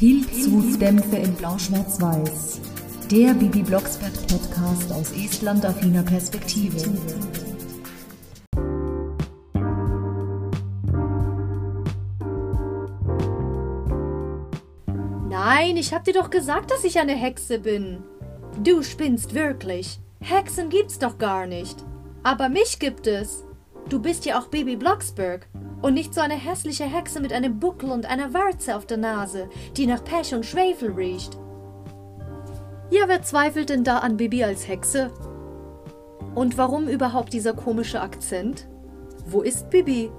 [0.00, 2.62] Pilzhutdämpfe in Blau-Schwarz-Weiß.
[3.10, 6.78] Der Bibi Blocksberg Podcast aus Estland-affiner Perspektive.
[15.28, 18.02] Nein, ich hab dir doch gesagt, dass ich eine Hexe bin.
[18.62, 20.00] Du spinnst wirklich.
[20.20, 21.84] Hexen gibt's doch gar nicht.
[22.22, 23.44] Aber mich gibt es.
[23.90, 25.49] Du bist ja auch Baby Blocksberg.
[25.82, 29.48] Und nicht so eine hässliche Hexe mit einem Buckel und einer Warze auf der Nase,
[29.76, 31.38] die nach Pech und Schwefel riecht.
[32.90, 35.10] Ja, wer zweifelt denn da an Bibi als Hexe?
[36.34, 38.68] Und warum überhaupt dieser komische Akzent?
[39.26, 40.10] Wo ist Bibi?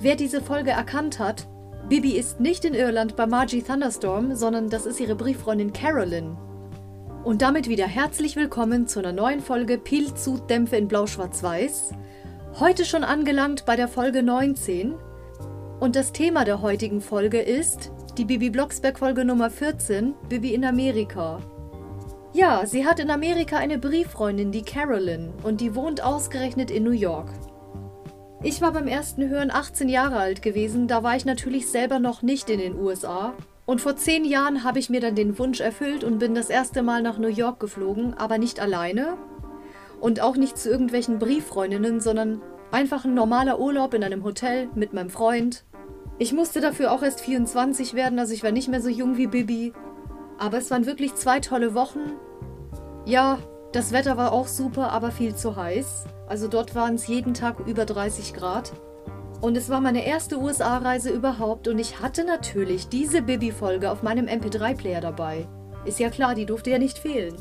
[0.00, 1.46] Wer diese Folge erkannt hat,
[1.88, 6.36] Bibi ist nicht in Irland bei Margie Thunderstorm, sondern das ist ihre Brieffreundin Carolyn.
[7.22, 11.90] Und damit wieder herzlich willkommen zu einer neuen Folge Pilzudämpfe in Blau-Schwarz-Weiß.
[12.58, 14.94] Heute schon angelangt bei der Folge 19.
[15.78, 20.64] Und das Thema der heutigen Folge ist die Bibi Blocksberg Folge Nummer 14, Bibi in
[20.64, 21.40] Amerika.
[22.32, 26.92] Ja, sie hat in Amerika eine Brieffreundin, die Carolyn, und die wohnt ausgerechnet in New
[26.92, 27.28] York.
[28.42, 32.22] Ich war beim ersten Hören 18 Jahre alt gewesen, da war ich natürlich selber noch
[32.22, 33.34] nicht in den USA.
[33.66, 36.82] Und vor 10 Jahren habe ich mir dann den Wunsch erfüllt und bin das erste
[36.82, 39.18] Mal nach New York geflogen, aber nicht alleine,
[40.00, 44.92] und auch nicht zu irgendwelchen Brieffreundinnen, sondern einfach ein normaler Urlaub in einem Hotel mit
[44.92, 45.64] meinem Freund.
[46.18, 49.26] Ich musste dafür auch erst 24 werden, also ich war nicht mehr so jung wie
[49.26, 49.72] Bibi.
[50.38, 52.12] Aber es waren wirklich zwei tolle Wochen.
[53.04, 53.38] Ja,
[53.72, 56.04] das Wetter war auch super, aber viel zu heiß.
[56.26, 58.72] Also dort waren es jeden Tag über 30 Grad.
[59.40, 64.26] Und es war meine erste USA-Reise überhaupt und ich hatte natürlich diese Bibi-Folge auf meinem
[64.26, 65.46] MP3-Player dabei.
[65.84, 67.36] Ist ja klar, die durfte ja nicht fehlen.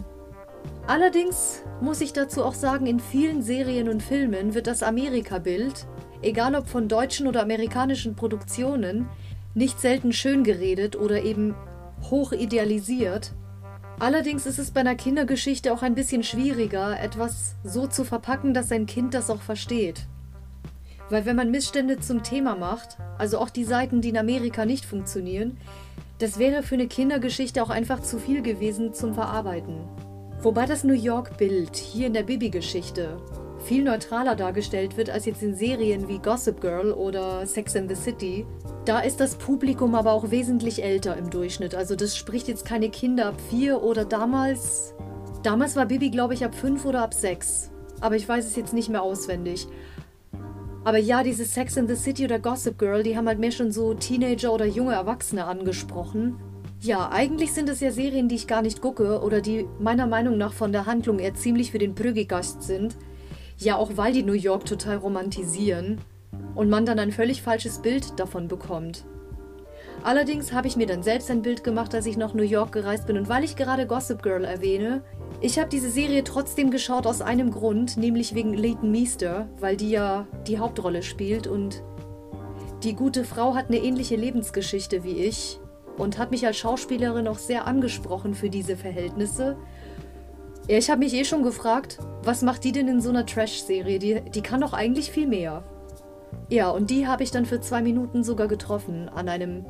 [0.87, 5.87] Allerdings muss ich dazu auch sagen, in vielen Serien und Filmen wird das Amerika-Bild,
[6.21, 9.09] egal ob von deutschen oder amerikanischen Produktionen,
[9.55, 11.55] nicht selten schön geredet oder eben
[12.11, 13.31] hoch idealisiert.
[13.97, 18.71] Allerdings ist es bei einer Kindergeschichte auch ein bisschen schwieriger, etwas so zu verpacken, dass
[18.71, 20.05] ein Kind das auch versteht.
[21.09, 24.85] Weil wenn man Missstände zum Thema macht, also auch die Seiten, die in Amerika nicht
[24.85, 25.57] funktionieren,
[26.19, 29.77] das wäre für eine Kindergeschichte auch einfach zu viel gewesen zum Verarbeiten.
[30.45, 33.17] Wobei das New York-Bild hier in der Bibi-Geschichte
[33.65, 37.95] viel neutraler dargestellt wird als jetzt in Serien wie Gossip Girl oder Sex and the
[37.95, 38.45] City.
[38.85, 41.73] Da ist das Publikum aber auch wesentlich älter im Durchschnitt.
[41.73, 44.93] Also das spricht jetzt keine Kinder ab vier oder damals.
[45.41, 47.71] Damals war Bibi, glaube ich, ab fünf oder ab sechs.
[47.99, 49.67] Aber ich weiß es jetzt nicht mehr auswendig.
[50.83, 53.71] Aber ja, diese Sex and the City oder Gossip Girl, die haben halt mehr schon
[53.71, 56.35] so Teenager oder junge Erwachsene angesprochen.
[56.85, 60.37] Ja, eigentlich sind es ja Serien, die ich gar nicht gucke oder die meiner Meinung
[60.37, 62.95] nach von der Handlung eher ziemlich für den Prügigast sind.
[63.57, 65.97] Ja, auch weil die New York total romantisieren
[66.53, 69.03] und man dann ein völlig falsches Bild davon bekommt.
[70.03, 73.07] Allerdings habe ich mir dann selbst ein Bild gemacht, als ich nach New York gereist
[73.07, 75.03] bin und weil ich gerade Gossip Girl erwähne,
[75.41, 79.89] ich habe diese Serie trotzdem geschaut aus einem Grund, nämlich wegen Leighton Meester, weil die
[79.89, 81.81] ja die Hauptrolle spielt und
[82.83, 85.59] die gute Frau hat eine ähnliche Lebensgeschichte wie ich
[85.97, 89.57] und hat mich als Schauspielerin auch sehr angesprochen für diese Verhältnisse.
[90.67, 93.99] Ja, ich habe mich eh schon gefragt, was macht die denn in so einer Trash-Serie?
[93.99, 95.63] Die, die kann doch eigentlich viel mehr.
[96.49, 99.65] Ja, und die habe ich dann für zwei Minuten sogar getroffen, an einem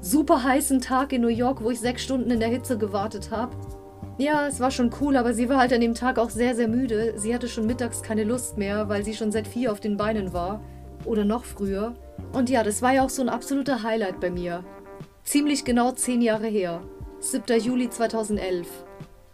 [0.00, 3.56] super heißen Tag in New York, wo ich sechs Stunden in der Hitze gewartet habe.
[4.18, 6.68] Ja, es war schon cool, aber sie war halt an dem Tag auch sehr, sehr
[6.68, 7.14] müde.
[7.16, 10.32] Sie hatte schon mittags keine Lust mehr, weil sie schon seit vier auf den Beinen
[10.32, 10.60] war.
[11.04, 11.94] Oder noch früher.
[12.32, 14.64] Und ja, das war ja auch so ein absoluter Highlight bei mir.
[15.24, 16.82] Ziemlich genau zehn Jahre her.
[17.18, 17.58] 7.
[17.58, 18.68] Juli 2011.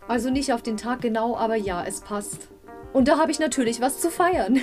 [0.07, 2.49] Also nicht auf den Tag genau, aber ja, es passt.
[2.93, 4.61] Und da habe ich natürlich was zu feiern.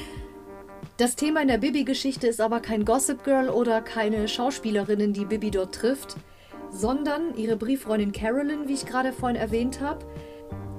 [0.96, 5.50] das Thema in der Bibi-Geschichte ist aber kein Gossip Girl oder keine Schauspielerinnen, die Bibi
[5.50, 6.16] dort trifft,
[6.70, 10.06] sondern ihre Brieffreundin Carolyn, wie ich gerade vorhin erwähnt habe,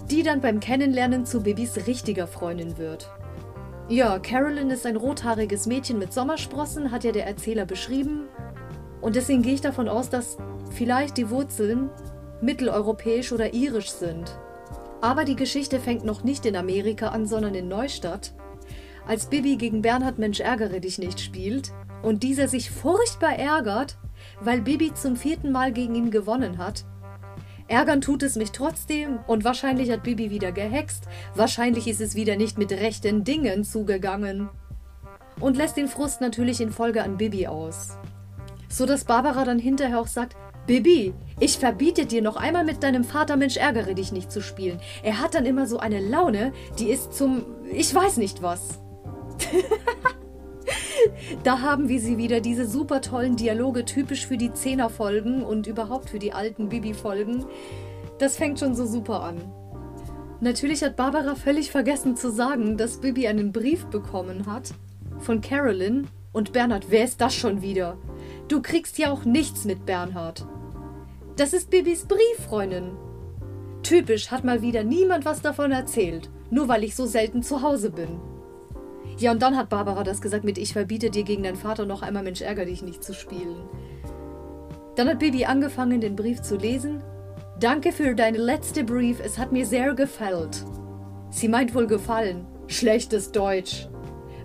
[0.09, 3.11] die dann beim Kennenlernen zu Bibis richtiger Freundin wird.
[3.89, 8.27] Ja, Carolyn ist ein rothaariges Mädchen mit Sommersprossen, hat ja der Erzähler beschrieben,
[9.01, 10.37] und deswegen gehe ich davon aus, dass
[10.71, 11.89] vielleicht die Wurzeln
[12.41, 14.37] mitteleuropäisch oder irisch sind.
[15.01, 18.33] Aber die Geschichte fängt noch nicht in Amerika an, sondern in Neustadt.
[19.07, 21.71] Als Bibi gegen Bernhard Mensch ärgere dich nicht spielt
[22.03, 23.97] und dieser sich furchtbar ärgert,
[24.39, 26.85] weil Bibi zum vierten Mal gegen ihn gewonnen hat.
[27.67, 31.05] Ärgern tut es mich trotzdem und wahrscheinlich hat Bibi wieder gehext,
[31.35, 34.49] wahrscheinlich ist es wieder nicht mit rechten Dingen zugegangen.
[35.39, 37.97] Und lässt den Frust natürlich in Folge an Bibi aus
[38.71, 40.35] so dass Barbara dann hinterher auch sagt,
[40.65, 44.79] Bibi, ich verbiete dir noch einmal mit deinem Vater Mensch ärgere dich nicht zu spielen.
[45.03, 48.79] Er hat dann immer so eine Laune, die ist zum ich weiß nicht was.
[51.43, 56.09] Da haben wir sie wieder, diese super tollen Dialoge, typisch für die Zehner-Folgen und überhaupt
[56.09, 57.45] für die alten Bibi-Folgen.
[58.19, 59.37] Das fängt schon so super an.
[60.39, 64.73] Natürlich hat Barbara völlig vergessen zu sagen, dass Bibi einen Brief bekommen hat
[65.19, 66.07] von Carolyn.
[66.33, 67.97] Und Bernhard, wer ist das schon wieder?
[68.51, 70.45] Du kriegst ja auch nichts mit Bernhard.
[71.37, 72.97] Das ist Bibis Brieffreundin.
[73.81, 77.91] Typisch hat mal wieder niemand was davon erzählt, nur weil ich so selten zu Hause
[77.91, 78.19] bin.
[79.17, 82.01] Ja, und dann hat Barbara das gesagt mit Ich verbiete dir gegen deinen Vater noch
[82.01, 83.55] einmal Mensch ärger dich nicht zu spielen.
[84.97, 87.01] Dann hat Bibi angefangen, den Brief zu lesen.
[87.57, 90.65] Danke für deine letzte Brief, es hat mir sehr gefällt.
[91.29, 92.45] Sie meint wohl gefallen.
[92.67, 93.87] Schlechtes Deutsch.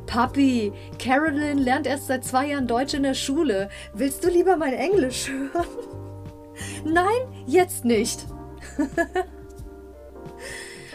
[0.06, 3.68] Papi, Carolyn lernt erst seit zwei Jahren Deutsch in der Schule.
[3.92, 5.66] Willst du lieber mein Englisch hören?
[6.84, 8.26] Nein, jetzt nicht.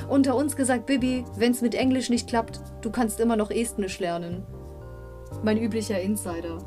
[0.09, 4.45] Unter uns gesagt, Bibi, wenn's mit Englisch nicht klappt, du kannst immer noch Estnisch lernen.
[5.43, 6.57] Mein üblicher Insider.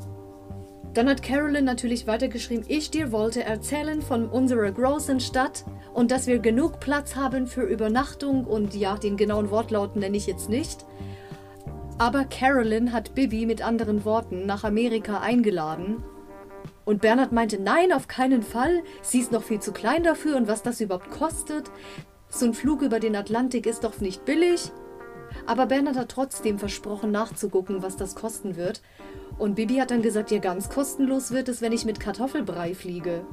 [0.95, 6.25] Dann hat Carolyn natürlich weitergeschrieben, ich dir wollte erzählen von unserer großen Stadt und dass
[6.25, 10.85] wir genug Platz haben für Übernachtung und ja, den genauen Wortlaut nenne ich jetzt nicht.
[11.97, 16.03] Aber Carolyn hat Bibi mit anderen Worten nach Amerika eingeladen
[16.85, 18.83] und Bernhard meinte, nein, auf keinen Fall.
[19.01, 21.71] Sie ist noch viel zu klein dafür und was das überhaupt kostet.
[22.29, 24.71] So ein Flug über den Atlantik ist doch nicht billig.
[25.47, 28.81] Aber Bernhard hat trotzdem versprochen, nachzugucken, was das kosten wird.
[29.37, 33.25] Und Bibi hat dann gesagt, ja, ganz kostenlos wird es, wenn ich mit Kartoffelbrei fliege.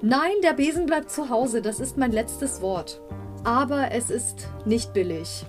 [0.00, 3.00] Nein, der Besen bleibt zu Hause, das ist mein letztes Wort.
[3.44, 5.44] Aber es ist nicht billig.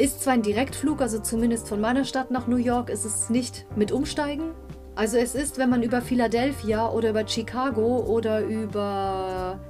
[0.00, 3.66] Ist zwar ein Direktflug, also zumindest von meiner Stadt nach New York ist es nicht
[3.76, 4.52] mit Umsteigen,
[4.94, 9.60] also es ist, wenn man über Philadelphia oder über Chicago oder über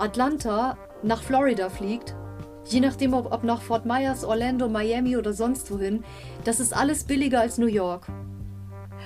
[0.00, 2.16] Atlanta nach Florida fliegt,
[2.64, 6.02] je nachdem ob, ob nach Fort Myers, Orlando, Miami oder sonst wohin,
[6.42, 8.08] das ist alles billiger als New York.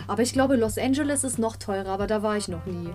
[0.09, 2.89] Aber ich glaube, Los Angeles ist noch teurer, aber da war ich noch nie.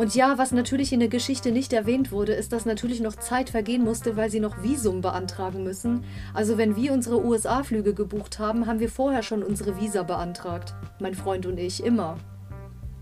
[0.00, 3.50] Und ja, was natürlich in der Geschichte nicht erwähnt wurde, ist, dass natürlich noch Zeit
[3.50, 6.04] vergehen musste, weil sie noch Visum beantragen müssen.
[6.32, 10.72] Also wenn wir unsere USA-Flüge gebucht haben, haben wir vorher schon unsere Visa beantragt.
[11.00, 12.16] Mein Freund und ich immer.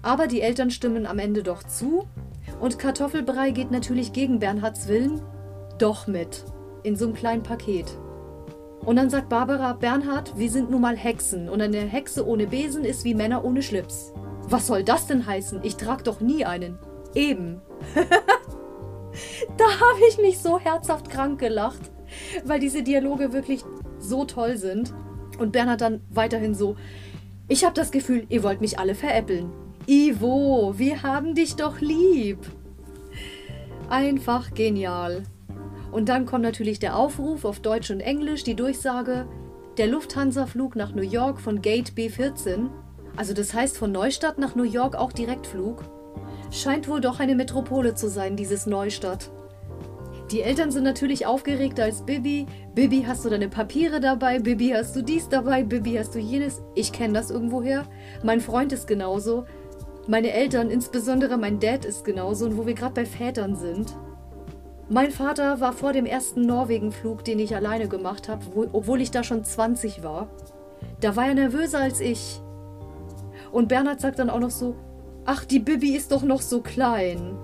[0.03, 2.09] Aber die Eltern stimmen am Ende doch zu.
[2.59, 5.23] Und Kartoffelbrei geht natürlich gegen Bernhards Willen
[5.79, 6.47] doch mit.
[6.83, 7.97] In so einem kleinen Paket.
[8.85, 12.85] Und dann sagt Barbara, Bernhard, wir sind nun mal Hexen und eine Hexe ohne Besen
[12.85, 14.13] ist wie Männer ohne Schlips.
[14.51, 15.61] Was soll das denn heißen?
[15.63, 16.79] Ich trag doch nie einen.
[17.15, 17.61] Eben.
[19.57, 21.91] da habe ich mich so herzhaft krank gelacht,
[22.45, 23.65] weil diese Dialoge wirklich
[23.99, 24.95] so toll sind.
[25.39, 26.77] Und Bernhard dann weiterhin so,
[27.49, 29.51] ich habe das Gefühl, ihr wollt mich alle veräppeln.
[29.87, 32.39] Ivo, wir haben dich doch lieb.
[33.89, 35.23] Einfach genial.
[35.91, 39.27] Und dann kommt natürlich der Aufruf auf Deutsch und Englisch, die Durchsage,
[39.79, 42.69] der Lufthansa-Flug nach New York von Gate B14,
[43.17, 45.85] also das heißt von Neustadt nach New York auch Direktflug,
[46.51, 49.31] Scheint wohl doch eine Metropole zu sein, dieses Neustadt.
[50.31, 52.47] Die Eltern sind natürlich aufgeregter als Bibi.
[52.75, 54.39] Bibi, hast du deine Papiere dabei?
[54.39, 55.63] Bibi, hast du dies dabei?
[55.63, 56.61] Bibi, hast du jenes?
[56.75, 57.85] Ich kenne das irgendwoher.
[58.23, 59.47] Mein Freund ist genauso.
[60.07, 62.45] Meine Eltern, insbesondere mein Dad, ist genauso.
[62.45, 63.97] Und wo wir gerade bei Vätern sind.
[64.91, 69.23] Mein Vater war vor dem ersten Norwegenflug, den ich alleine gemacht habe, obwohl ich da
[69.23, 70.29] schon 20 war.
[71.01, 72.41] Da war er nervöser als ich.
[73.51, 74.77] Und Bernhard sagt dann auch noch so,
[75.31, 77.37] Ach, die Bibi ist doch noch so klein.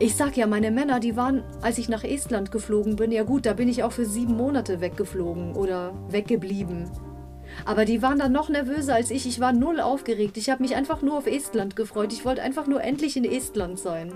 [0.00, 3.46] Ich sag ja, meine Männer, die waren, als ich nach Estland geflogen bin, ja gut,
[3.46, 6.90] da bin ich auch für sieben Monate weggeflogen oder weggeblieben.
[7.64, 9.24] Aber die waren dann noch nervöser als ich.
[9.24, 10.36] Ich war null aufgeregt.
[10.36, 12.12] Ich habe mich einfach nur auf Estland gefreut.
[12.12, 14.12] Ich wollte einfach nur endlich in Estland sein.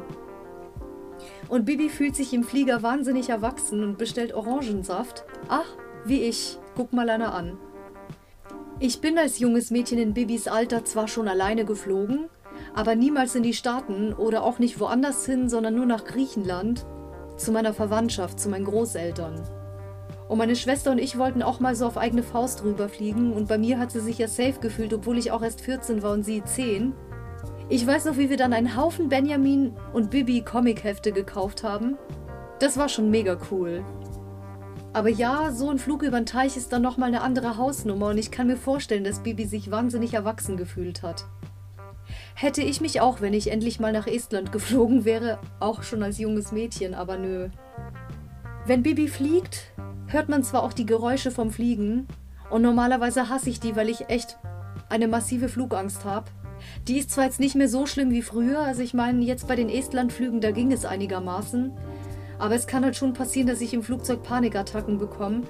[1.49, 5.25] Und Bibi fühlt sich im Flieger wahnsinnig erwachsen und bestellt Orangensaft.
[5.47, 6.59] Ach, wie ich.
[6.75, 7.57] Guck mal einer an.
[8.81, 12.29] Ich bin als junges Mädchen in Bibis Alter zwar schon alleine geflogen,
[12.75, 16.87] aber niemals in die Staaten oder auch nicht woanders hin, sondern nur nach Griechenland,
[17.37, 19.43] zu meiner Verwandtschaft, zu meinen Großeltern.
[20.29, 23.59] Und meine Schwester und ich wollten auch mal so auf eigene Faust rüberfliegen und bei
[23.59, 26.45] mir hat sie sich ja safe gefühlt, obwohl ich auch erst 14 war und sie
[26.45, 26.93] 10.
[27.69, 31.97] Ich weiß noch, wie wir dann einen Haufen Benjamin und Bibi Comichefte gekauft haben.
[32.61, 33.85] Das war schon mega cool.
[34.93, 38.19] Aber ja, so ein Flug über den Teich ist dann nochmal eine andere Hausnummer und
[38.19, 41.25] ich kann mir vorstellen, dass Bibi sich wahnsinnig erwachsen gefühlt hat.
[42.35, 46.19] Hätte ich mich auch, wenn ich endlich mal nach Estland geflogen wäre, auch schon als
[46.19, 47.49] junges Mädchen, aber nö.
[48.67, 49.73] Wenn Bibi fliegt,
[50.07, 52.07] hört man zwar auch die Geräusche vom Fliegen,
[52.51, 54.37] und normalerweise hasse ich die, weil ich echt
[54.89, 56.27] eine massive Flugangst habe.
[56.89, 59.57] Die ist zwar jetzt nicht mehr so schlimm wie früher, also ich meine, jetzt bei
[59.57, 61.73] den Estlandflügen, da ging es einigermaßen,
[62.39, 65.43] aber es kann halt schon passieren, dass ich im Flugzeug Panikattacken bekomme.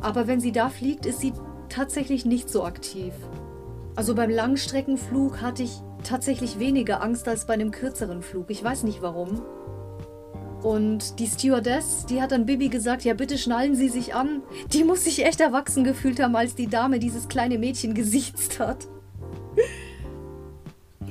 [0.00, 1.34] Aber wenn sie da fliegt, ist sie
[1.68, 3.12] tatsächlich nicht so aktiv.
[3.96, 8.50] Also beim Langstreckenflug hatte ich tatsächlich weniger Angst als bei einem kürzeren Flug.
[8.50, 9.42] Ich weiß nicht warum.
[10.62, 14.42] Und die Stewardess, die hat dann Bibi gesagt, ja bitte schnallen Sie sich an.
[14.72, 18.86] Die muss sich echt erwachsen gefühlt haben, als die Dame dieses kleine Mädchen gesiezt hat.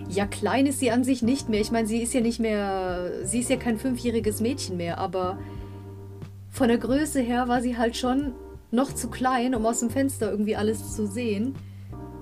[0.10, 1.62] Ja, klein ist sie an sich nicht mehr.
[1.62, 5.40] Ich meine, sie ist ja nicht mehr, sie ist ja kein fünfjähriges Mädchen mehr, aber
[6.52, 8.34] von der Größe her war sie halt schon
[8.72, 11.56] noch zu klein, um aus dem Fenster irgendwie alles zu sehen.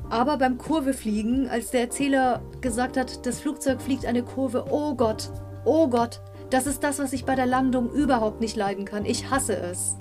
[0.09, 5.31] Aber beim Kurvefliegen, als der Erzähler gesagt hat, das Flugzeug fliegt eine Kurve, oh Gott,
[5.65, 9.05] oh Gott, das ist das, was ich bei der Landung überhaupt nicht leiden kann.
[9.05, 9.97] Ich hasse es.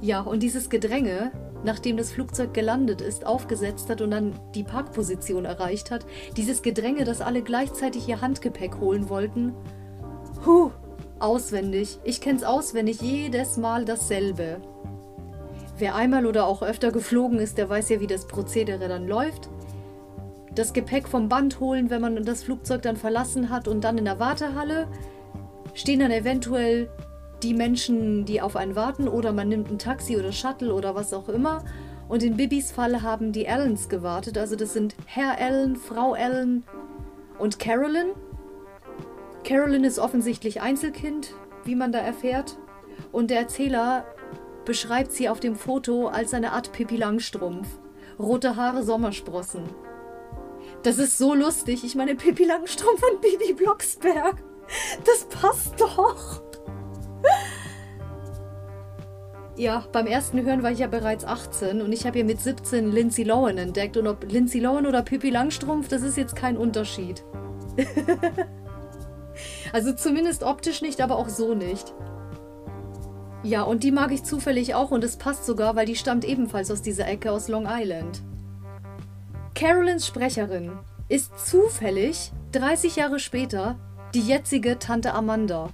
[0.00, 1.30] Ja, und dieses Gedränge,
[1.64, 6.04] nachdem das Flugzeug gelandet ist, aufgesetzt hat und dann die Parkposition erreicht hat,
[6.36, 9.54] dieses Gedränge, dass alle gleichzeitig ihr Handgepäck holen wollten.
[10.44, 10.70] Huh,
[11.20, 11.98] auswendig.
[12.02, 14.60] Ich kenn's auswendig, jedes Mal dasselbe.
[15.78, 19.50] Wer einmal oder auch öfter geflogen ist, der weiß ja, wie das Prozedere dann läuft.
[20.54, 24.06] Das Gepäck vom Band holen, wenn man das Flugzeug dann verlassen hat und dann in
[24.06, 24.88] der Wartehalle
[25.74, 26.88] stehen dann eventuell
[27.42, 31.12] die Menschen, die auf einen warten, oder man nimmt ein Taxi oder Shuttle oder was
[31.12, 31.62] auch immer.
[32.08, 34.38] Und in Bibis Fall haben die Allens gewartet.
[34.38, 36.64] Also das sind Herr Allen, Frau Allen
[37.38, 38.08] und Carolyn.
[39.44, 42.56] Carolyn ist offensichtlich Einzelkind, wie man da erfährt.
[43.12, 44.04] Und der Erzähler
[44.66, 47.66] beschreibt sie auf dem Foto als eine Art Pippi Langstrumpf.
[48.18, 49.62] Rote Haare, Sommersprossen.
[50.82, 51.84] Das ist so lustig.
[51.84, 54.36] Ich meine, Pippi Langstrumpf und Bibi Blocksberg.
[55.04, 56.42] Das passt doch.
[59.56, 62.92] Ja, beim ersten Hören war ich ja bereits 18 und ich habe ja mit 17
[62.92, 63.96] Lindsay Lohan entdeckt.
[63.96, 67.24] Und ob Lindsay Lohan oder Pippi Langstrumpf, das ist jetzt kein Unterschied.
[69.72, 71.94] also zumindest optisch nicht, aber auch so nicht.
[73.42, 76.70] Ja, und die mag ich zufällig auch und es passt sogar, weil die stammt ebenfalls
[76.70, 78.22] aus dieser Ecke aus Long Island.
[79.54, 80.72] Carolyns Sprecherin
[81.08, 83.78] ist zufällig 30 Jahre später
[84.14, 85.70] die jetzige Tante Amanda,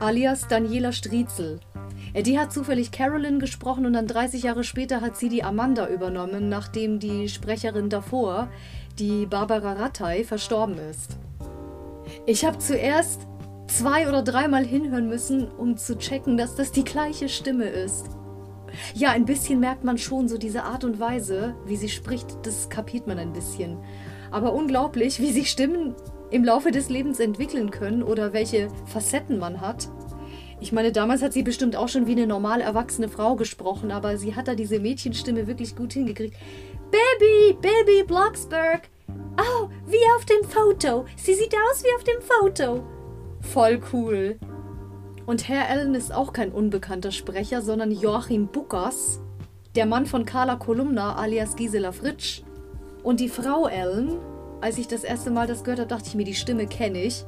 [0.00, 1.60] alias Daniela Striezel.
[2.12, 5.88] Äh, die hat zufällig Carolyn gesprochen und dann 30 Jahre später hat sie die Amanda
[5.88, 8.48] übernommen, nachdem die Sprecherin davor,
[8.98, 11.16] die Barbara Rattay, verstorben ist.
[12.26, 13.26] Ich habe zuerst
[13.66, 18.06] zwei oder dreimal hinhören müssen, um zu checken, dass das die gleiche Stimme ist.
[18.94, 22.68] Ja, ein bisschen merkt man schon so diese Art und Weise, wie sie spricht, das
[22.68, 23.78] kapiert man ein bisschen.
[24.30, 25.94] Aber unglaublich, wie sich Stimmen
[26.30, 29.88] im Laufe des Lebens entwickeln können oder welche Facetten man hat.
[30.60, 34.16] Ich meine, damals hat sie bestimmt auch schon wie eine normal erwachsene Frau gesprochen, aber
[34.16, 36.36] sie hat da diese Mädchenstimme wirklich gut hingekriegt.
[36.90, 38.88] Baby, Baby Blocksberg.
[39.08, 41.04] Oh, wie auf dem Foto.
[41.16, 42.84] Sie sieht aus wie auf dem Foto.
[43.52, 44.38] Voll cool.
[45.26, 49.20] Und Herr Allen ist auch kein unbekannter Sprecher, sondern Joachim Buckers,
[49.74, 52.42] der Mann von Carla Kolumna alias Gisela Fritsch.
[53.02, 54.18] Und die Frau Allen
[54.64, 57.26] als ich das erste Mal das gehört habe, dachte ich mir, die Stimme kenne ich.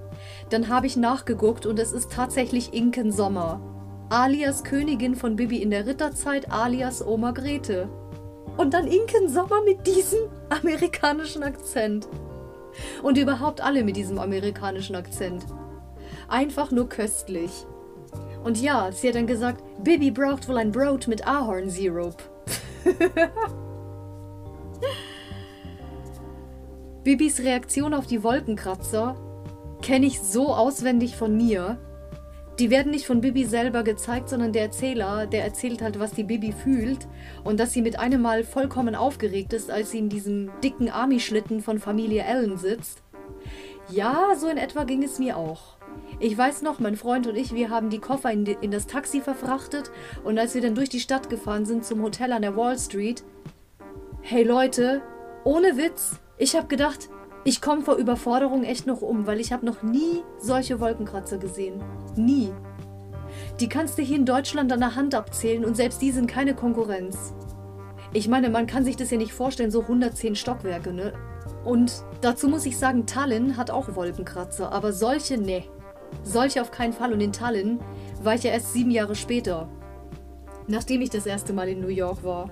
[0.49, 3.61] Dann habe ich nachgeguckt und es ist tatsächlich Inken Sommer.
[4.09, 7.91] Alias Königin von Bibi in der Ritterzeit, alias Oma Grete.
[8.57, 12.09] Und dann Inken Sommer mit diesem amerikanischen Akzent.
[13.03, 15.45] Und überhaupt alle mit diesem amerikanischen Akzent.
[16.29, 17.67] Einfach nur köstlich.
[18.45, 22.17] Und ja, sie hat dann gesagt, Bibi braucht wohl ein Brot mit Ahornsirup.
[27.05, 29.17] Bibis Reaktion auf die Wolkenkratzer
[29.83, 31.79] kenne ich so auswendig von mir.
[32.59, 36.25] Die werden nicht von Bibi selber gezeigt, sondern der Erzähler, der erzählt halt, was die
[36.25, 37.07] Bibi fühlt
[37.45, 41.61] und dass sie mit einem Mal vollkommen aufgeregt ist, als sie in diesem dicken Army-Schlitten
[41.61, 43.03] von Familie Allen sitzt.
[43.89, 45.76] Ja, so in etwa ging es mir auch.
[46.19, 48.87] Ich weiß noch, mein Freund und ich, wir haben die Koffer in, die, in das
[48.87, 49.91] Taxi verfrachtet
[50.25, 53.23] und als wir dann durch die Stadt gefahren sind zum Hotel an der Wall Street,
[54.23, 55.03] hey Leute,
[55.45, 57.09] ohne Witz, ich habe gedacht,
[57.45, 61.83] ich komme vor Überforderung echt noch um, weil ich habe noch nie solche Wolkenkratzer gesehen.
[62.17, 62.53] Nie.
[63.61, 66.55] Die kannst du hier in Deutschland an der Hand abzählen und selbst die sind keine
[66.55, 67.35] Konkurrenz.
[68.13, 71.13] Ich meine, man kann sich das ja nicht vorstellen, so 110 Stockwerke, ne?
[71.65, 75.65] Und dazu muss ich sagen, Tallinn hat auch Wolkenkratzer, aber solche, ne.
[76.23, 77.13] Solche auf keinen Fall.
[77.13, 77.81] Und in Tallinn
[78.23, 79.69] war ich ja erst sieben Jahre später,
[80.67, 82.51] nachdem ich das erste Mal in New York war.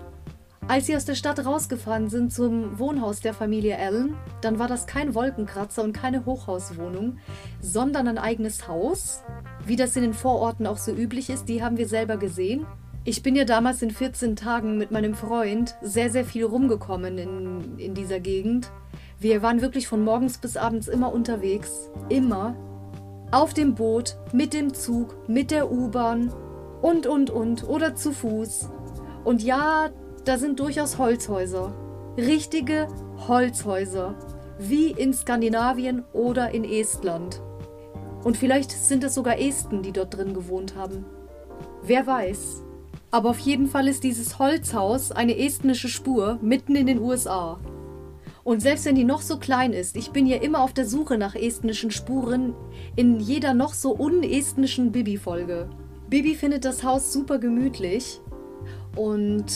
[0.66, 4.86] Als sie aus der Stadt rausgefahren sind zum Wohnhaus der Familie Allen, dann war das
[4.86, 7.18] kein Wolkenkratzer und keine Hochhauswohnung,
[7.60, 9.22] sondern ein eigenes Haus,
[9.66, 12.66] wie das in den Vororten auch so üblich ist, die haben wir selber gesehen.
[13.04, 17.78] Ich bin ja damals in 14 Tagen mit meinem Freund sehr, sehr viel rumgekommen in,
[17.78, 18.70] in dieser Gegend.
[19.20, 21.90] Wir waren wirklich von morgens bis abends immer unterwegs.
[22.08, 22.56] Immer.
[23.34, 26.32] Auf dem Boot, mit dem Zug, mit der U-Bahn
[26.82, 27.68] und, und, und.
[27.68, 28.68] Oder zu Fuß.
[29.24, 29.90] Und ja,
[30.24, 31.74] da sind durchaus Holzhäuser.
[32.16, 32.86] Richtige
[33.26, 34.14] Holzhäuser.
[34.60, 37.42] Wie in Skandinavien oder in Estland.
[38.22, 41.04] Und vielleicht sind es sogar Esten, die dort drin gewohnt haben.
[41.82, 42.62] Wer weiß.
[43.10, 47.58] Aber auf jeden Fall ist dieses Holzhaus eine estnische Spur mitten in den USA.
[48.44, 51.16] Und selbst wenn die noch so klein ist, ich bin ja immer auf der Suche
[51.16, 52.54] nach estnischen Spuren
[52.94, 55.70] in jeder noch so unestnischen Bibi-Folge.
[56.10, 58.20] Bibi findet das Haus super gemütlich
[58.96, 59.46] und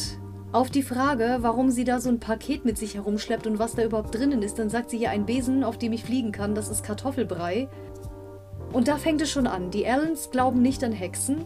[0.52, 3.85] auf die Frage, warum sie da so ein Paket mit sich herumschleppt und was da
[3.85, 6.71] überhaupt drinnen ist, dann sagt sie ja ein Besen, auf dem ich fliegen kann, das
[6.71, 7.68] ist Kartoffelbrei.
[8.73, 9.71] Und da fängt es schon an.
[9.71, 11.45] Die Allens glauben nicht an Hexen.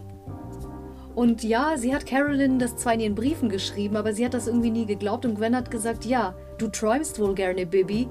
[1.15, 4.47] Und ja, sie hat Carolyn das zwar in ihren Briefen geschrieben, aber sie hat das
[4.47, 8.07] irgendwie nie geglaubt und Gwen hat gesagt, ja, du träumst wohl gerne, Bibi.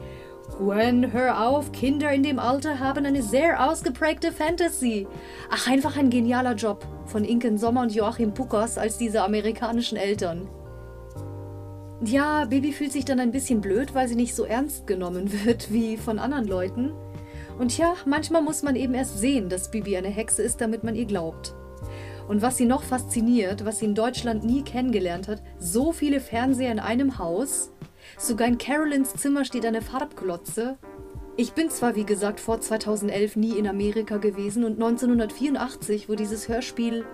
[0.59, 5.07] Gwen, hör auf, Kinder in dem Alter haben eine sehr ausgeprägte Fantasy.
[5.51, 10.49] Ach, einfach ein genialer Job von Inken Sommer und Joachim Puckers als diese amerikanischen Eltern.
[12.05, 15.73] Ja, Bibi fühlt sich dann ein bisschen blöd, weil sie nicht so ernst genommen wird
[15.73, 16.93] wie von anderen Leuten.
[17.59, 20.95] Und ja, manchmal muss man eben erst sehen, dass Bibi eine Hexe ist, damit man
[20.95, 21.55] ihr glaubt.
[22.29, 26.73] Und was sie noch fasziniert, was sie in Deutschland nie kennengelernt hat, so viele Fernseher
[26.73, 27.73] in einem Haus.
[28.19, 30.79] Sogar in Carolyns Zimmer steht eine Farbklotze.
[31.37, 36.49] Ich bin zwar, wie gesagt, vor 2011 nie in Amerika gewesen und 1984, wo dieses
[36.49, 37.05] Hörspiel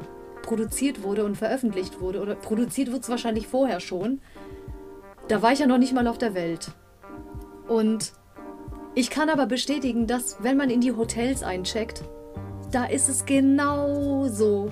[0.43, 4.21] produziert wurde und veröffentlicht wurde, oder produziert wurde es wahrscheinlich vorher schon,
[5.29, 6.73] da war ich ja noch nicht mal auf der Welt.
[7.69, 8.13] Und
[8.95, 12.03] ich kann aber bestätigen, dass wenn man in die Hotels eincheckt,
[12.73, 14.71] da ist es genau so.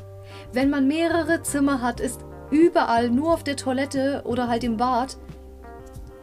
[0.52, 5.16] Wenn man mehrere Zimmer hat, ist überall nur auf der Toilette oder halt im Bad.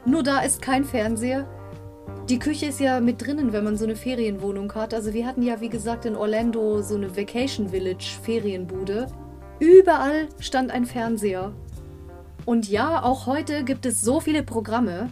[0.05, 1.48] Nur da ist kein Fernseher.
[2.29, 4.93] Die Küche ist ja mit drinnen, wenn man so eine Ferienwohnung hat.
[4.93, 9.08] Also wir hatten ja, wie gesagt, in Orlando so eine Vacation Village Ferienbude.
[9.60, 11.51] Überall stand ein Fernseher.
[12.46, 15.10] Und ja, auch heute gibt es so viele Programme.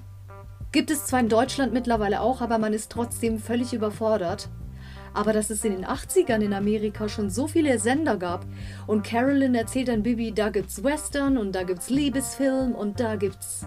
[0.71, 4.49] Gibt es zwar in Deutschland mittlerweile auch, aber man ist trotzdem völlig überfordert.
[5.13, 8.45] Aber dass es in den 80ern in Amerika schon so viele Sender gab
[8.87, 13.65] und Carolyn erzählt dann Bibi, da gibt's Western und da gibt's Liebesfilm und da gibt's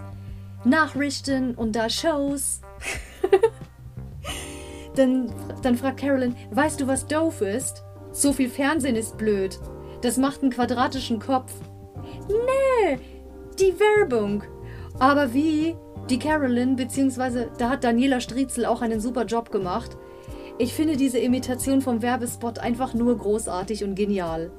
[0.63, 2.61] Nachrichten und da Shows.
[4.95, 7.83] dann, dann fragt Carolyn, weißt du, was doof ist?
[8.11, 9.59] So viel Fernsehen ist blöd.
[10.01, 11.53] Das macht einen quadratischen Kopf.
[12.27, 12.99] Nee,
[13.59, 14.43] die Werbung.
[14.99, 15.75] Aber wie?
[16.09, 19.97] Die Carolyn, beziehungsweise da hat Daniela Striezel auch einen super Job gemacht.
[20.57, 24.51] Ich finde diese Imitation vom Werbespot einfach nur großartig und genial.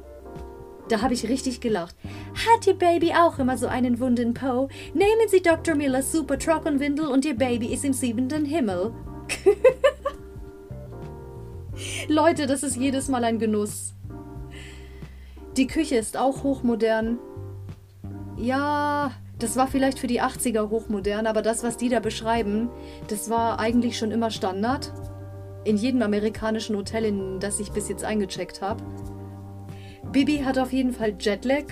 [0.88, 1.96] Da habe ich richtig gelacht.
[2.34, 4.68] Hat Ihr Baby auch immer so einen wunden Po?
[4.92, 5.74] Nehmen Sie Dr.
[5.74, 8.92] Millers Super Trockenwindel und Ihr Baby ist im siebenten Himmel.
[12.08, 13.94] Leute, das ist jedes Mal ein Genuss.
[15.56, 17.18] Die Küche ist auch hochmodern.
[18.36, 22.68] Ja, das war vielleicht für die 80er hochmodern, aber das, was die da beschreiben,
[23.08, 24.92] das war eigentlich schon immer Standard.
[25.66, 28.84] In jedem amerikanischen Hotel, in das ich bis jetzt eingecheckt habe.
[30.12, 31.64] Bibi hat auf jeden Fall Jetlag.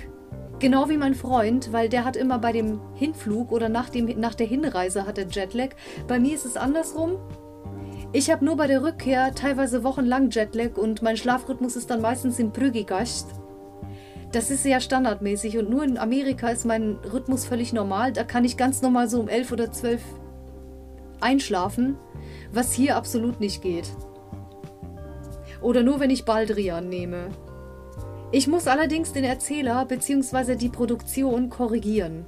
[0.58, 4.34] Genau wie mein Freund, weil der hat immer bei dem Hinflug oder nach, dem, nach
[4.34, 5.76] der Hinreise hat er Jetlag.
[6.08, 7.18] Bei mir ist es andersrum.
[8.12, 12.40] Ich habe nur bei der Rückkehr teilweise wochenlang Jetlag und mein Schlafrhythmus ist dann meistens
[12.40, 13.28] in Prügigast.
[14.32, 18.12] Das ist sehr standardmäßig und nur in Amerika ist mein Rhythmus völlig normal.
[18.12, 20.02] Da kann ich ganz normal so um 11 oder 12
[21.20, 21.96] einschlafen,
[22.54, 23.90] was hier absolut nicht geht.
[25.60, 27.28] Oder nur wenn ich Baldrian nehme.
[28.32, 30.56] Ich muss allerdings den Erzähler bzw.
[30.56, 32.26] die Produktion korrigieren.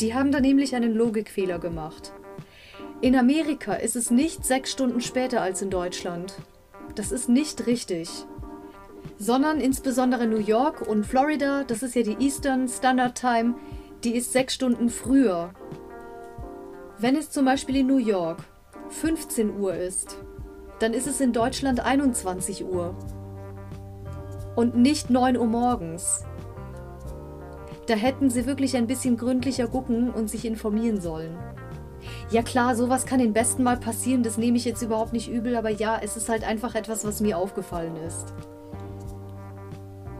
[0.00, 2.12] Die haben da nämlich einen Logikfehler gemacht.
[3.00, 6.34] In Amerika ist es nicht sechs Stunden später als in Deutschland.
[6.94, 8.08] Das ist nicht richtig
[9.18, 13.54] sondern insbesondere New York und Florida, das ist ja die Eastern Standard Time,
[14.02, 15.52] die ist sechs Stunden früher.
[16.98, 18.38] Wenn es zum Beispiel in New York
[18.92, 20.16] 15 Uhr ist,
[20.78, 22.94] dann ist es in Deutschland 21 Uhr
[24.56, 26.24] und nicht 9 Uhr morgens.
[27.86, 31.36] Da hätten sie wirklich ein bisschen gründlicher gucken und sich informieren sollen.
[32.30, 35.56] Ja klar, sowas kann den besten mal passieren, das nehme ich jetzt überhaupt nicht übel,
[35.56, 38.32] aber ja, es ist halt einfach etwas, was mir aufgefallen ist.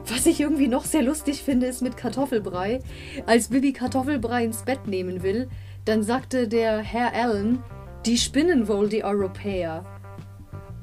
[0.07, 2.81] Was ich irgendwie noch sehr lustig finde, ist mit Kartoffelbrei.
[3.27, 5.49] Als Bibi Kartoffelbrei ins Bett nehmen will,
[5.85, 7.63] dann sagte der Herr Allen,
[8.07, 9.85] die spinnen wohl die Europäer.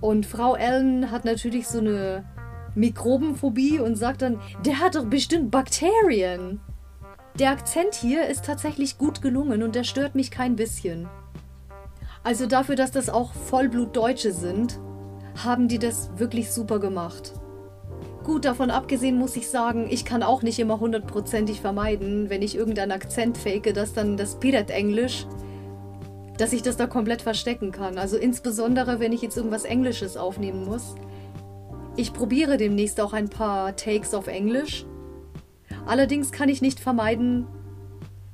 [0.01, 2.23] Und Frau Allen hat natürlich so eine
[2.75, 6.61] Mikrobenphobie und sagt dann, der hat doch bestimmt Bakterien.
[7.37, 11.07] Der Akzent hier ist tatsächlich gut gelungen und der stört mich kein bisschen.
[12.23, 14.79] Also dafür, dass das auch Vollblutdeutsche sind,
[15.43, 17.33] haben die das wirklich super gemacht.
[18.23, 22.55] Gut, davon abgesehen muss ich sagen, ich kann auch nicht immer hundertprozentig vermeiden, wenn ich
[22.55, 25.25] irgendeinen Akzent fake, dass dann das Pirat-Englisch
[26.39, 27.97] dass ich das da komplett verstecken kann.
[27.97, 30.95] Also insbesondere, wenn ich jetzt irgendwas Englisches aufnehmen muss.
[31.97, 34.85] Ich probiere demnächst auch ein paar Takes auf Englisch.
[35.85, 37.45] Allerdings kann ich nicht vermeiden,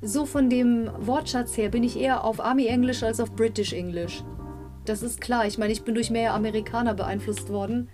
[0.03, 4.23] so von dem Wortschatz her bin ich eher auf Army Englisch als auf British English.
[4.85, 7.89] Das ist klar, ich meine, ich bin durch mehr Amerikaner beeinflusst worden.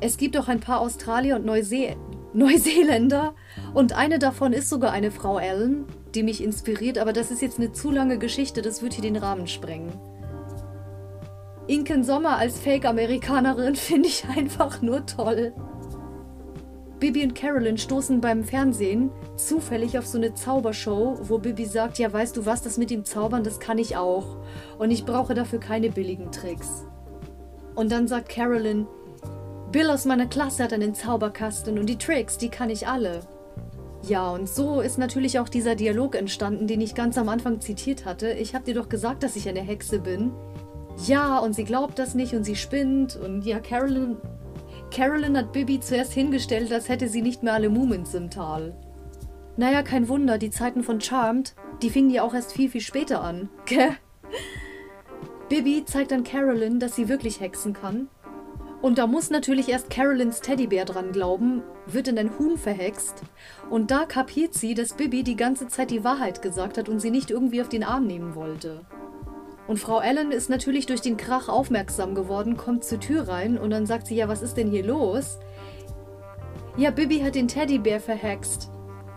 [0.00, 1.94] Es gibt auch ein paar Australier und Neuse
[2.32, 3.34] Neuseeländer
[3.72, 5.86] und eine davon ist sogar eine Frau Allen,
[6.16, 9.16] die mich inspiriert, aber das ist jetzt eine zu lange Geschichte, das wird hier den
[9.16, 9.92] Rahmen sprengen.
[11.68, 15.52] Inken Sommer als Fake-Amerikanerin finde ich einfach nur toll.
[16.98, 22.10] Bibi und Carolyn stoßen beim Fernsehen zufällig auf so eine Zaubershow, wo Bibi sagt, ja
[22.10, 24.38] weißt du was, das mit dem Zaubern, das kann ich auch.
[24.78, 26.86] Und ich brauche dafür keine billigen Tricks.
[27.74, 28.86] Und dann sagt Carolyn,
[29.70, 33.20] Bill aus meiner Klasse hat einen Zauberkasten und die Tricks, die kann ich alle.
[34.02, 38.04] Ja, und so ist natürlich auch dieser Dialog entstanden, den ich ganz am Anfang zitiert
[38.04, 38.30] hatte.
[38.32, 40.32] Ich hab dir doch gesagt, dass ich eine Hexe bin.
[41.06, 43.16] Ja, und sie glaubt das nicht und sie spinnt.
[43.16, 44.16] Und ja, Carolyn
[44.90, 48.74] Carolyn hat Bibi zuerst hingestellt, als hätte sie nicht mehr alle Mumins im Tal.
[49.56, 53.22] Naja, kein Wunder, die Zeiten von Charmed, die fingen ja auch erst viel, viel später
[53.22, 53.48] an.
[53.66, 53.96] Gell?
[55.48, 58.08] Bibi zeigt an Carolyn, dass sie wirklich hexen kann.
[58.82, 63.22] Und da muss natürlich erst Carolyns Teddybär dran glauben, wird in ein Huhn verhext.
[63.70, 67.10] Und da kapiert sie, dass Bibi die ganze Zeit die Wahrheit gesagt hat und sie
[67.10, 68.84] nicht irgendwie auf den Arm nehmen wollte.
[69.66, 73.70] Und Frau Allen ist natürlich durch den Krach aufmerksam geworden, kommt zur Tür rein und
[73.70, 75.38] dann sagt sie, ja, was ist denn hier los?
[76.76, 78.70] Ja, Bibi hat den Teddybär verhext.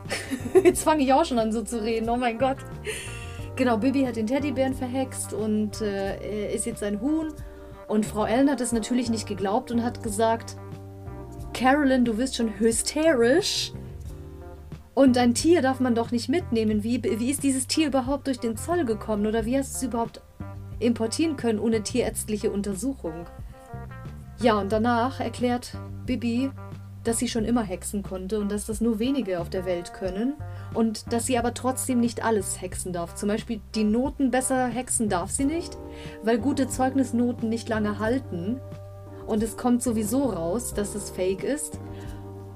[0.63, 2.57] Jetzt fange ich auch schon an so zu reden, oh mein Gott.
[3.55, 7.33] Genau, Bibi hat den Teddybären verhext und äh, ist jetzt ein Huhn.
[7.89, 10.55] Und Frau Allen hat es natürlich nicht geglaubt und hat gesagt,
[11.53, 13.73] Carolyn, du wirst schon hysterisch.
[14.93, 16.83] Und ein Tier darf man doch nicht mitnehmen.
[16.83, 19.27] Wie, wie ist dieses Tier überhaupt durch den Zoll gekommen?
[19.27, 20.21] Oder wie hast du es überhaupt
[20.79, 23.25] importieren können ohne tierärztliche Untersuchung.
[24.41, 26.51] Ja, und danach erklärt Bibi,
[27.03, 30.33] dass sie schon immer hexen konnte und dass das nur wenige auf der Welt können
[30.73, 33.15] und dass sie aber trotzdem nicht alles hexen darf.
[33.15, 35.77] Zum Beispiel die Noten besser hexen darf sie nicht,
[36.23, 38.59] weil gute Zeugnisnoten nicht lange halten
[39.27, 41.79] und es kommt sowieso raus, dass es fake ist.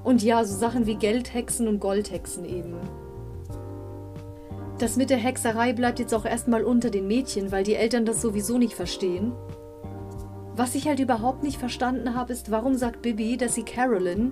[0.04, 2.76] Und ja, so Sachen wie Geldhexen und Goldhexen eben.
[4.80, 8.22] Das mit der Hexerei bleibt jetzt auch erstmal unter den Mädchen, weil die Eltern das
[8.22, 9.32] sowieso nicht verstehen.
[10.56, 14.32] Was ich halt überhaupt nicht verstanden habe, ist, warum sagt Bibi, dass sie Carolyn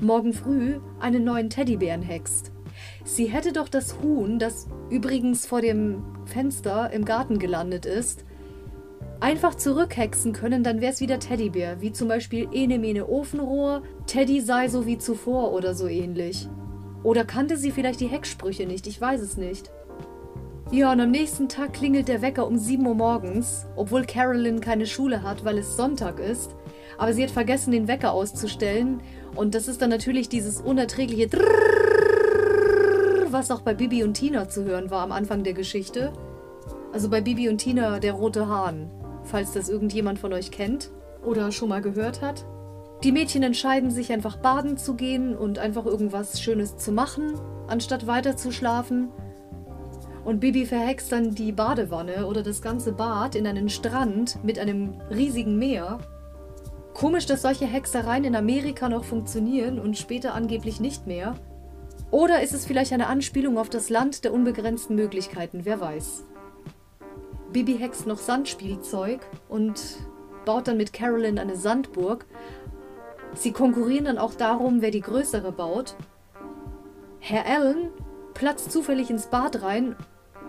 [0.00, 2.50] morgen früh einen neuen Teddybären hext.
[3.04, 8.24] Sie hätte doch das Huhn, das übrigens vor dem Fenster im Garten gelandet ist,
[9.20, 14.40] einfach zurückhexen können, dann wäre es wieder Teddybär, wie zum Beispiel Ene Mene Ofenrohr, Teddy
[14.40, 16.48] sei so wie zuvor oder so ähnlich.
[17.02, 19.70] Oder kannte sie vielleicht die Hexsprüche nicht, ich weiß es nicht.
[20.72, 24.86] Ja, und am nächsten Tag klingelt der Wecker um 7 Uhr morgens, obwohl Carolyn keine
[24.86, 26.54] Schule hat, weil es Sonntag ist.
[26.96, 29.00] Aber sie hat vergessen, den Wecker auszustellen.
[29.34, 34.62] Und das ist dann natürlich dieses unerträgliche Drrrr, was auch bei Bibi und Tina zu
[34.62, 36.12] hören war am Anfang der Geschichte.
[36.92, 38.92] Also bei Bibi und Tina der rote Hahn,
[39.24, 40.92] falls das irgendjemand von euch kennt
[41.24, 42.44] oder schon mal gehört hat.
[43.02, 47.34] Die Mädchen entscheiden sich einfach baden zu gehen und einfach irgendwas Schönes zu machen,
[47.66, 48.36] anstatt weiter.
[50.24, 55.00] Und Bibi verhext dann die Badewanne oder das ganze Bad in einen Strand mit einem
[55.10, 55.98] riesigen Meer.
[56.94, 61.34] Komisch, dass solche Hexereien in Amerika noch funktionieren und später angeblich nicht mehr.
[62.10, 66.24] Oder ist es vielleicht eine Anspielung auf das Land der unbegrenzten Möglichkeiten, wer weiß.
[67.52, 69.80] Bibi hext noch Sandspielzeug und
[70.44, 72.26] baut dann mit Carolyn eine Sandburg.
[73.34, 75.94] Sie konkurrieren dann auch darum, wer die größere baut.
[77.20, 77.90] Herr Allen
[78.34, 79.96] platzt zufällig ins Bad rein,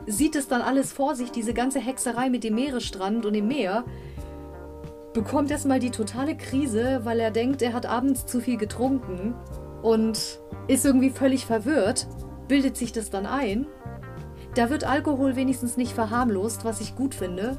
[0.07, 3.85] sieht es dann alles vor sich, diese ganze Hexerei mit dem Meeresstrand und dem Meer,
[5.13, 9.35] bekommt erstmal die totale Krise, weil er denkt, er hat abends zu viel getrunken
[9.81, 12.07] und ist irgendwie völlig verwirrt,
[12.47, 13.67] bildet sich das dann ein.
[14.55, 17.57] Da wird Alkohol wenigstens nicht verharmlost, was ich gut finde.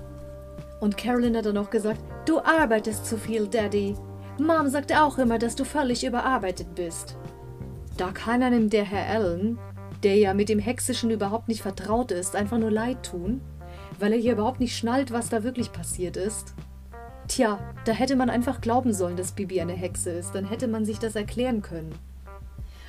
[0.81, 3.95] Und Carolyn hat dann auch gesagt, du arbeitest zu viel, Daddy.
[4.39, 7.17] Mom sagt auch immer, dass du völlig überarbeitet bist.
[7.97, 9.59] Da kann einem der Herr Allen
[10.03, 13.41] der ja mit dem Hexischen überhaupt nicht vertraut ist, einfach nur leid tun,
[13.99, 16.55] weil er hier überhaupt nicht schnallt, was da wirklich passiert ist.
[17.29, 20.85] Tja, da hätte man einfach glauben sollen, dass Bibi eine Hexe ist, dann hätte man
[20.85, 21.95] sich das erklären können.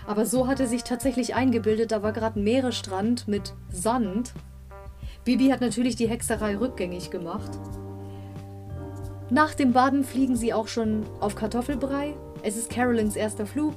[0.05, 4.33] Aber so hat er sich tatsächlich eingebildet, da war gerade ein Meeresstrand mit Sand.
[5.23, 7.51] Bibi hat natürlich die Hexerei rückgängig gemacht.
[9.29, 12.15] Nach dem Baden fliegen sie auch schon auf Kartoffelbrei.
[12.43, 13.75] Es ist Carolyns erster Flug.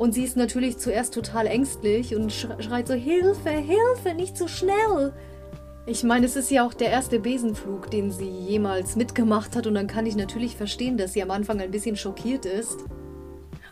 [0.00, 5.12] Und sie ist natürlich zuerst total ängstlich und schreit so, Hilfe, Hilfe, nicht so schnell.
[5.84, 9.74] Ich meine, es ist ja auch der erste Besenflug, den sie jemals mitgemacht hat und
[9.74, 12.78] dann kann ich natürlich verstehen, dass sie am Anfang ein bisschen schockiert ist.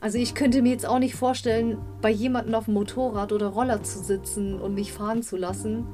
[0.03, 3.83] Also ich könnte mir jetzt auch nicht vorstellen, bei jemandem auf dem Motorrad oder Roller
[3.83, 5.87] zu sitzen und mich fahren zu lassen.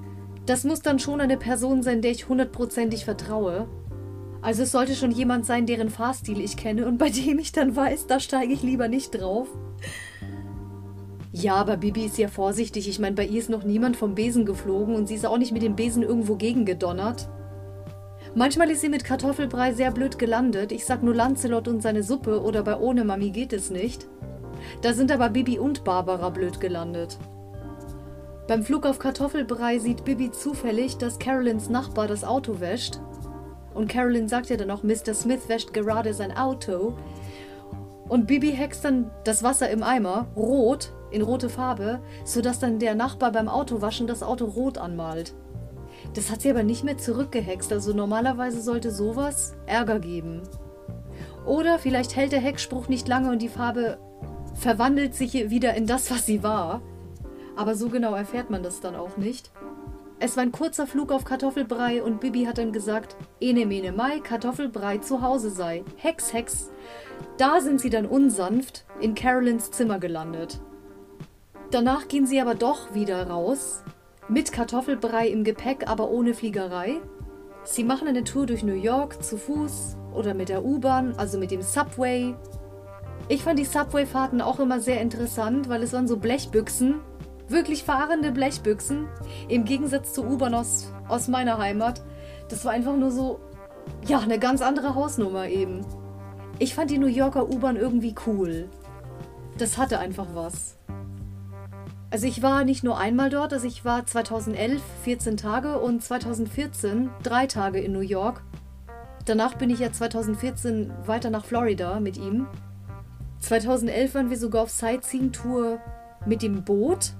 [0.47, 3.69] Das muss dann schon eine Person sein, der ich hundertprozentig vertraue.
[4.45, 7.75] Also es sollte schon jemand sein, deren Fahrstil ich kenne und bei dem ich dann
[7.75, 9.49] weiß, da steige ich lieber nicht drauf.
[11.33, 12.87] Ja, aber Bibi ist ja vorsichtig.
[12.87, 15.53] Ich meine, bei ihr ist noch niemand vom Besen geflogen und sie ist auch nicht
[15.53, 17.27] mit dem Besen irgendwo gegengedonnert.
[18.35, 20.73] Manchmal ist sie mit Kartoffelbrei sehr blöd gelandet.
[20.73, 24.07] Ich sag nur Lancelot und seine Suppe oder bei Ohne Mami geht es nicht.
[24.83, 27.17] Da sind aber Bibi und Barbara blöd gelandet.
[28.47, 33.01] Beim Flug auf Kartoffelbrei sieht Bibi zufällig, dass Carolins Nachbar das Auto wäscht.
[33.75, 35.15] Und Carolyn sagt ja dann auch, Mr.
[35.15, 36.95] Smith wäscht gerade sein Auto.
[38.09, 42.95] Und Bibi hext dann das Wasser im Eimer, rot, in rote Farbe, sodass dann der
[42.95, 45.35] Nachbar beim Autowaschen das Auto rot anmalt.
[46.13, 50.43] Das hat sie aber nicht mehr zurückgehext, also normalerweise sollte sowas Ärger geben.
[51.47, 53.99] Oder vielleicht hält der Heckspruch nicht lange und die Farbe
[54.55, 56.83] verwandelt sich wieder in das, was sie war.
[57.57, 59.51] Aber so genau erfährt man das dann auch nicht.
[60.21, 64.21] Es war ein kurzer Flug auf Kartoffelbrei und Bibi hat dann gesagt, ene mene mai,
[64.21, 65.85] Kartoffelbrei zu Hause sei.
[65.97, 66.71] Hex, Hex.
[67.37, 70.61] Da sind sie dann unsanft in Carolyns Zimmer gelandet.
[71.71, 73.83] Danach gehen sie aber doch wieder raus,
[74.29, 77.01] mit Kartoffelbrei im Gepäck, aber ohne Fliegerei.
[77.65, 81.51] Sie machen eine Tour durch New York zu Fuß oder mit der U-Bahn, also mit
[81.51, 82.35] dem Subway.
[83.29, 87.01] Ich fand die Subway-Fahrten auch immer sehr interessant, weil es waren so Blechbüchsen,
[87.49, 89.09] wirklich fahrende Blechbüchsen,
[89.49, 92.03] im Gegensatz zur U-Bahn aus, aus meiner Heimat.
[92.49, 93.41] Das war einfach nur so,
[94.07, 95.85] ja, eine ganz andere Hausnummer eben.
[96.59, 98.69] Ich fand die New Yorker U-Bahn irgendwie cool.
[99.59, 100.77] Das hatte einfach was.
[102.11, 107.11] Also ich war nicht nur einmal dort, also ich war 2011 14 Tage und 2014
[107.25, 108.43] drei Tage in New York.
[109.25, 112.47] Danach bin ich ja 2014 weiter nach Florida mit ihm.
[113.41, 115.81] 2011 waren wir sogar auf Sightseeing-Tour
[116.25, 117.15] mit dem Boot,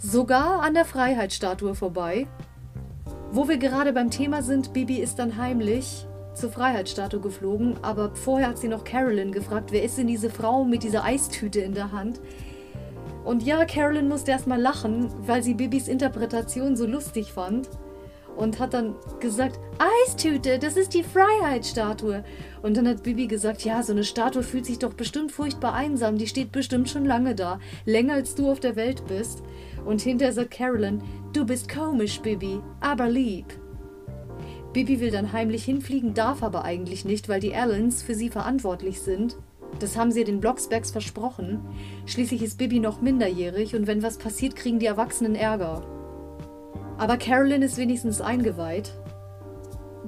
[0.00, 2.26] sogar an der Freiheitsstatue vorbei.
[3.32, 8.48] Wo wir gerade beim Thema sind, Bibi ist dann heimlich zur Freiheitsstatue geflogen, aber vorher
[8.48, 11.92] hat sie noch Carolyn gefragt, wer ist denn diese Frau mit dieser Eistüte in der
[11.92, 12.20] Hand?
[13.24, 17.68] Und ja, Carolyn musste erstmal lachen, weil sie Bibis Interpretation so lustig fand.
[18.36, 19.58] Und hat dann gesagt,
[20.06, 22.24] Eistüte, das ist die Freiheitsstatue.
[22.62, 26.16] Und dann hat Bibi gesagt, ja, so eine Statue fühlt sich doch bestimmt furchtbar einsam.
[26.16, 27.58] Die steht bestimmt schon lange da.
[27.84, 29.42] Länger als du auf der Welt bist.
[29.84, 33.46] Und hinterher sagt Carolyn, du bist komisch, Bibi, aber lieb.
[34.72, 39.00] Bibi will dann heimlich hinfliegen, darf aber eigentlich nicht, weil die Allens für sie verantwortlich
[39.00, 39.36] sind.
[39.80, 41.60] Das haben sie den Blocksbergs versprochen.
[42.06, 45.82] Schließlich ist Bibi noch minderjährig und wenn was passiert, kriegen die Erwachsenen Ärger.
[46.98, 48.92] Aber Carolyn ist wenigstens eingeweiht.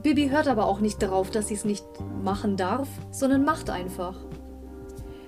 [0.03, 1.85] Bibi hört aber auch nicht darauf, dass sie es nicht
[2.23, 4.17] machen darf, sondern macht einfach.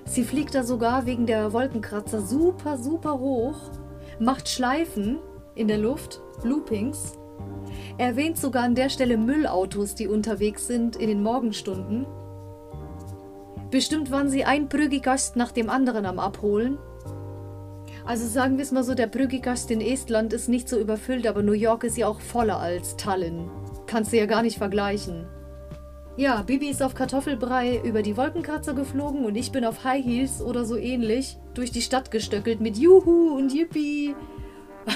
[0.05, 3.55] Sie fliegt da sogar wegen der Wolkenkratzer super, super hoch,
[4.19, 5.19] macht Schleifen
[5.55, 7.13] in der Luft, Loopings,
[7.97, 12.05] erwähnt sogar an der Stelle Müllautos, die unterwegs sind in den Morgenstunden
[13.75, 16.77] Bestimmt waren sie ein Brüggigast nach dem anderen am Abholen.
[18.05, 21.43] Also sagen wir es mal so, der Brüggigast in Estland ist nicht so überfüllt, aber
[21.43, 23.49] New York ist ja auch voller als Tallinn.
[23.85, 25.27] Kannst du ja gar nicht vergleichen.
[26.17, 30.41] Ja, Bibi ist auf Kartoffelbrei über die Wolkenkratzer geflogen und ich bin auf High Heels
[30.41, 34.15] oder so ähnlich durch die Stadt gestöckelt mit Juhu und Yippie.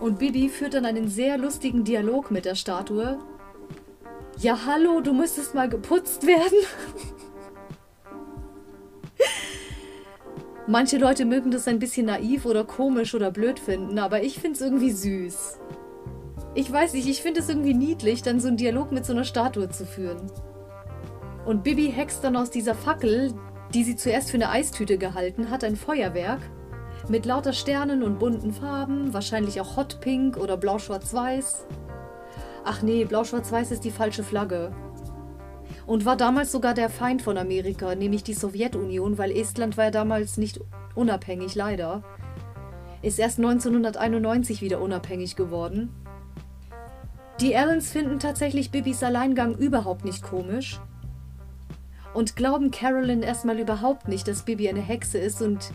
[0.00, 3.18] und Bibi führt dann einen sehr lustigen Dialog mit der Statue,
[4.38, 6.58] ja, hallo, du müsstest mal geputzt werden.
[10.66, 14.56] Manche Leute mögen das ein bisschen naiv oder komisch oder blöd finden, aber ich finde
[14.56, 15.58] es irgendwie süß.
[16.56, 19.24] Ich weiß nicht, ich finde es irgendwie niedlich, dann so einen Dialog mit so einer
[19.24, 20.30] Statue zu führen.
[21.44, 23.34] Und Bibi hext dann aus dieser Fackel,
[23.74, 26.40] die sie zuerst für eine Eistüte gehalten hat, ein Feuerwerk
[27.08, 31.66] mit lauter Sternen und bunten Farben, wahrscheinlich auch Hot Pink oder Blau-Schwarz-Weiß.
[32.64, 34.72] Ach nee, Blau-Schwarz-Weiß ist die falsche Flagge.
[35.86, 39.90] Und war damals sogar der Feind von Amerika, nämlich die Sowjetunion, weil Estland war ja
[39.90, 40.60] damals nicht
[40.94, 42.04] unabhängig, leider.
[43.02, 45.90] Ist erst 1991 wieder unabhängig geworden.
[47.40, 50.80] Die Allens finden tatsächlich Bibis Alleingang überhaupt nicht komisch.
[52.12, 55.72] Und glauben Carolyn erstmal überhaupt nicht, dass Bibi eine Hexe ist und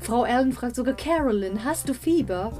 [0.00, 2.52] Frau Allen fragt sogar Carolyn, hast du Fieber?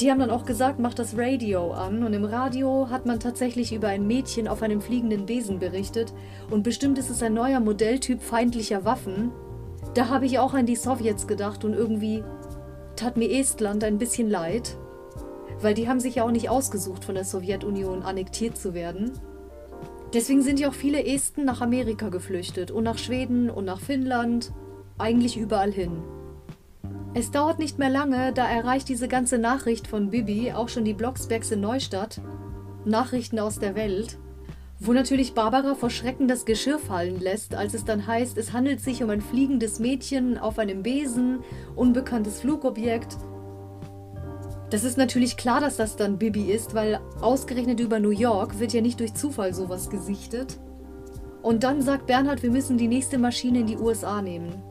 [0.00, 2.02] Die haben dann auch gesagt, mach das Radio an.
[2.02, 6.12] Und im Radio hat man tatsächlich über ein Mädchen auf einem fliegenden Besen berichtet.
[6.50, 9.30] Und bestimmt ist es ein neuer Modelltyp feindlicher Waffen.
[9.94, 12.24] Da habe ich auch an die Sowjets gedacht und irgendwie
[12.96, 14.76] tat mir Estland ein bisschen leid,
[15.60, 19.12] weil die haben sich ja auch nicht ausgesucht, von der Sowjetunion annektiert zu werden.
[20.12, 24.52] Deswegen sind ja auch viele Esten nach Amerika geflüchtet und nach Schweden und nach Finnland,
[24.98, 26.02] eigentlich überall hin.
[27.14, 30.94] Es dauert nicht mehr lange, da erreicht diese ganze Nachricht von Bibi auch schon die
[30.94, 32.20] Blocksbergs in Neustadt.
[32.84, 34.18] Nachrichten aus der Welt.
[34.78, 38.80] Wo natürlich Barbara vor Schrecken das Geschirr fallen lässt, als es dann heißt, es handelt
[38.80, 41.38] sich um ein fliegendes Mädchen auf einem Besen,
[41.74, 43.16] unbekanntes Flugobjekt.
[44.70, 48.72] Das ist natürlich klar, dass das dann Bibi ist, weil ausgerechnet über New York wird
[48.72, 50.58] ja nicht durch Zufall sowas gesichtet.
[51.42, 54.62] Und dann sagt Bernhard, wir müssen die nächste Maschine in die USA nehmen.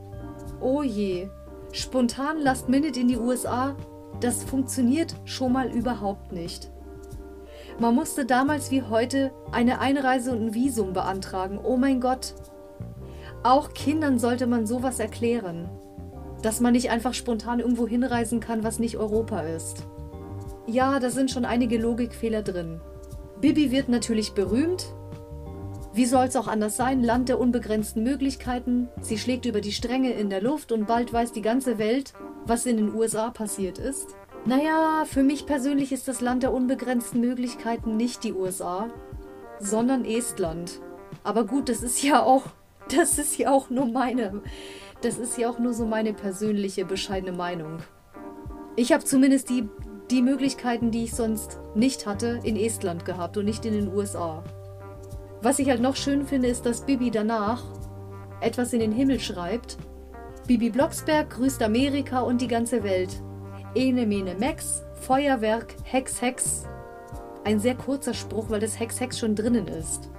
[0.60, 1.28] Oh je,
[1.72, 3.74] spontan Last Minute in die USA,
[4.20, 6.70] das funktioniert schon mal überhaupt nicht.
[7.78, 11.58] Man musste damals wie heute eine Einreise und ein Visum beantragen.
[11.62, 12.34] Oh mein Gott.
[13.42, 15.68] Auch Kindern sollte man sowas erklären.
[16.46, 19.82] Dass man nicht einfach spontan irgendwo hinreisen kann, was nicht Europa ist.
[20.68, 22.80] Ja, da sind schon einige Logikfehler drin.
[23.40, 24.86] Bibi wird natürlich berühmt.
[25.92, 27.02] Wie soll es auch anders sein?
[27.02, 28.88] Land der unbegrenzten Möglichkeiten.
[29.00, 32.12] Sie schlägt über die Stränge in der Luft und bald weiß die ganze Welt,
[32.44, 34.14] was in den USA passiert ist.
[34.44, 38.88] Naja, für mich persönlich ist das Land der unbegrenzten Möglichkeiten nicht die USA,
[39.58, 40.80] sondern Estland.
[41.24, 42.44] Aber gut, das ist ja auch,
[42.96, 44.42] das ist ja auch nur meine,
[45.02, 47.78] das ist ja auch nur so meine persönliche bescheidene Meinung.
[48.76, 49.68] Ich habe zumindest die,
[50.10, 54.42] die Möglichkeiten, die ich sonst nicht hatte, in Estland gehabt und nicht in den USA.
[55.42, 57.62] Was ich halt noch schön finde, ist, dass Bibi danach
[58.40, 59.76] etwas in den Himmel schreibt.
[60.46, 63.22] Bibi Blocksberg grüßt Amerika und die ganze Welt.
[63.74, 66.64] Ene Mene Mex, Feuerwerk, Hex Hex.
[67.44, 70.10] Ein sehr kurzer Spruch, weil das Hex Hex schon drinnen ist.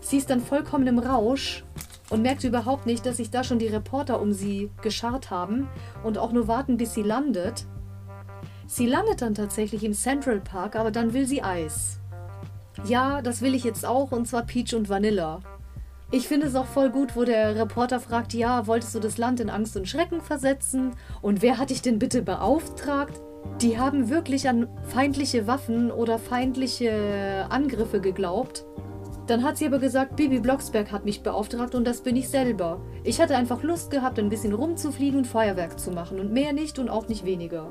[0.00, 1.64] Sie ist dann vollkommen im Rausch
[2.10, 5.68] und merkt überhaupt nicht, dass sich da schon die Reporter um sie geschart haben
[6.04, 7.66] und auch nur warten, bis sie landet.
[8.66, 11.98] Sie landet dann tatsächlich im Central Park, aber dann will sie Eis.
[12.84, 15.40] Ja, das will ich jetzt auch, und zwar Peach und Vanilla.
[16.12, 19.38] Ich finde es auch voll gut, wo der Reporter fragt, ja, wolltest du das Land
[19.38, 20.92] in Angst und Schrecken versetzen?
[21.22, 23.20] Und wer hat dich denn bitte beauftragt?
[23.60, 28.64] Die haben wirklich an feindliche Waffen oder feindliche Angriffe geglaubt.
[29.30, 32.80] Dann hat sie aber gesagt, Bibi Blocksberg hat mich beauftragt und das bin ich selber.
[33.04, 36.80] Ich hatte einfach Lust gehabt, ein bisschen rumzufliegen und Feuerwerk zu machen und mehr nicht
[36.80, 37.68] und auch nicht weniger.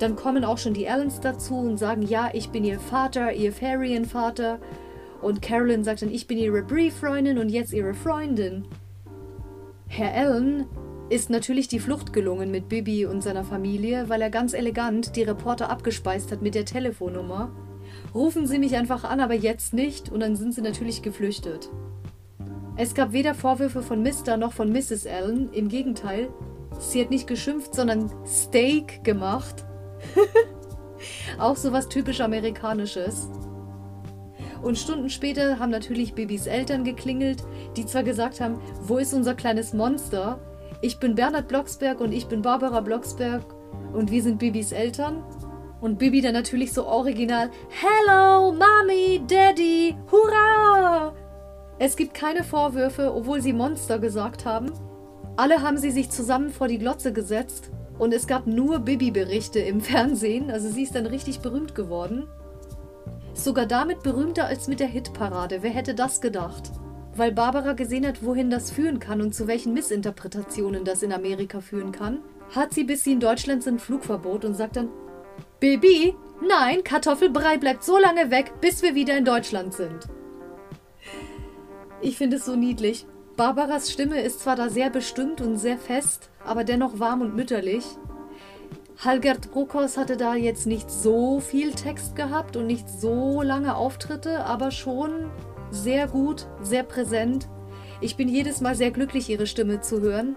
[0.00, 3.54] Dann kommen auch schon die Allens dazu und sagen, ja, ich bin ihr Vater, ihr
[3.54, 4.58] Ferienvater.
[5.22, 8.66] Und Carolyn sagt dann, ich bin ihre Brie-Freundin und jetzt ihre Freundin.
[9.88, 10.66] Herr Allen
[11.08, 15.22] ist natürlich die Flucht gelungen mit Bibi und seiner Familie, weil er ganz elegant die
[15.22, 17.50] Reporter abgespeist hat mit der Telefonnummer.
[18.14, 21.70] Rufen Sie mich einfach an, aber jetzt nicht, und dann sind sie natürlich geflüchtet.
[22.76, 24.36] Es gab weder Vorwürfe von Mr.
[24.36, 25.06] noch von Mrs.
[25.06, 26.28] Allen, im Gegenteil,
[26.78, 29.64] sie hat nicht geschimpft, sondern Steak gemacht.
[31.38, 33.30] Auch so was typisch Amerikanisches.
[34.62, 37.42] Und Stunden später haben natürlich Bibis Eltern geklingelt,
[37.76, 40.38] die zwar gesagt haben, wo ist unser kleines Monster?
[40.82, 43.42] Ich bin Bernhard Blocksberg und ich bin Barbara Blocksberg
[43.92, 45.24] und wir sind Bibis Eltern.
[45.82, 51.12] Und Bibi dann natürlich so original, Hello, Mommy, Daddy, hurra!
[51.80, 54.70] Es gibt keine Vorwürfe, obwohl sie Monster gesagt haben.
[55.36, 59.80] Alle haben sie sich zusammen vor die Glotze gesetzt und es gab nur Bibi-Berichte im
[59.80, 62.28] Fernsehen, also sie ist dann richtig berühmt geworden.
[63.34, 65.64] Sogar damit berühmter als mit der Hitparade.
[65.64, 66.70] Wer hätte das gedacht?
[67.16, 71.60] Weil Barbara gesehen hat, wohin das führen kann und zu welchen Missinterpretationen das in Amerika
[71.60, 72.20] führen kann,
[72.54, 74.88] hat sie, bis sie in Deutschland sind, Flugverbot und sagt dann:
[75.62, 80.08] Baby, nein, Kartoffelbrei bleibt so lange weg, bis wir wieder in Deutschland sind.
[82.00, 83.06] Ich finde es so niedlich.
[83.36, 87.84] Barbaras Stimme ist zwar da sehr bestimmt und sehr fest, aber dennoch warm und mütterlich.
[89.04, 94.44] Halgert Bruckhaus hatte da jetzt nicht so viel Text gehabt und nicht so lange Auftritte,
[94.44, 95.30] aber schon
[95.70, 97.48] sehr gut, sehr präsent.
[98.00, 100.34] Ich bin jedes Mal sehr glücklich, ihre Stimme zu hören.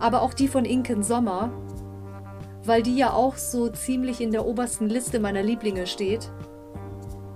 [0.00, 1.52] Aber auch die von Inken Sommer,
[2.64, 6.30] weil die ja auch so ziemlich in der obersten Liste meiner Lieblinge steht.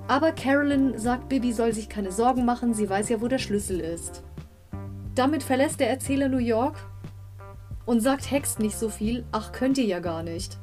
[0.06, 3.80] Aber Carolyn sagt, Bibi soll sich keine Sorgen machen, sie weiß ja, wo der Schlüssel
[3.80, 4.22] ist.
[5.14, 6.76] Damit verlässt der Erzähler New York
[7.84, 10.58] und sagt Hex nicht so viel, ach könnt ihr ja gar nicht.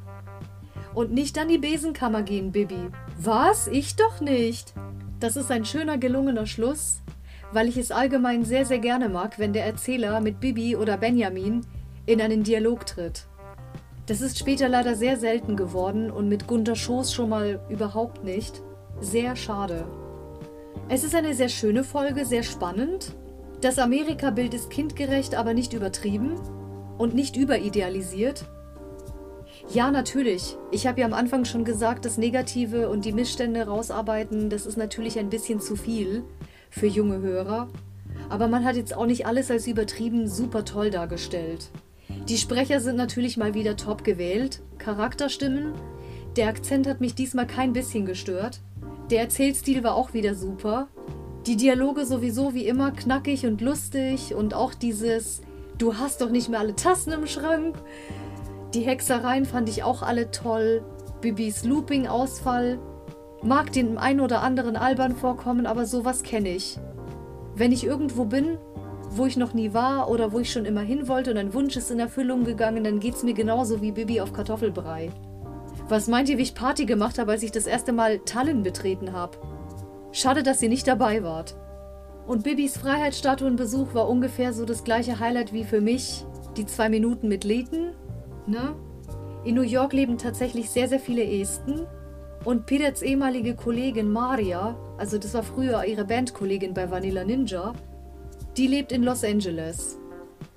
[0.95, 2.89] Und nicht an die Besenkammer gehen, Bibi.
[3.19, 3.67] Was?
[3.67, 4.73] Ich doch nicht.
[5.19, 7.01] Das ist ein schöner gelungener Schluss,
[7.51, 11.65] weil ich es allgemein sehr, sehr gerne mag, wenn der Erzähler mit Bibi oder Benjamin
[12.05, 13.27] in einen Dialog tritt.
[14.05, 18.61] Das ist später leider sehr selten geworden und mit Gunter Schoß schon mal überhaupt nicht.
[18.99, 19.87] Sehr schade.
[20.89, 23.15] Es ist eine sehr schöne Folge, sehr spannend.
[23.61, 26.35] Das Amerika-Bild ist kindgerecht, aber nicht übertrieben
[26.99, 28.45] und nicht überidealisiert.
[29.73, 30.55] Ja, natürlich.
[30.71, 34.77] Ich habe ja am Anfang schon gesagt, das Negative und die Missstände rausarbeiten, das ist
[34.77, 36.23] natürlich ein bisschen zu viel
[36.69, 37.69] für junge Hörer.
[38.29, 41.71] Aber man hat jetzt auch nicht alles als übertrieben super toll dargestellt.
[42.27, 44.61] Die Sprecher sind natürlich mal wieder top gewählt.
[44.79, 45.73] Charakterstimmen.
[46.35, 48.61] Der Akzent hat mich diesmal kein bisschen gestört.
[49.11, 50.87] Der Erzählstil war auch wieder super.
[51.45, 55.41] Die Dialoge sowieso wie immer knackig und lustig und auch dieses
[55.77, 57.75] Du hast doch nicht mehr alle Tassen im Schrank.
[58.73, 60.83] Die Hexereien fand ich auch alle toll.
[61.21, 62.79] Bibis Looping-Ausfall.
[63.43, 66.79] Mag den ein oder anderen albern vorkommen, aber sowas kenne ich.
[67.55, 68.57] Wenn ich irgendwo bin,
[69.17, 71.75] wo ich noch nie war oder wo ich schon immer hin wollte und ein Wunsch
[71.75, 75.11] ist in Erfüllung gegangen, dann geht's mir genauso wie Bibi auf Kartoffelbrei.
[75.87, 79.13] Was meint ihr, wie ich Party gemacht habe, als ich das erste Mal Tallinn betreten
[79.13, 79.37] habe?
[80.11, 81.55] Schade, dass ihr nicht dabei wart.
[82.25, 86.25] Und Bibis Freiheitsstatuenbesuch war ungefähr so das gleiche Highlight wie für mich
[86.57, 87.91] die zwei Minuten mit Leten.
[88.47, 88.75] Ne?
[89.43, 91.85] In New York leben tatsächlich sehr, sehr viele Esten.
[92.43, 97.73] Und Pirets ehemalige Kollegin Maria, also das war früher ihre Bandkollegin bei Vanilla Ninja,
[98.57, 99.97] die lebt in Los Angeles.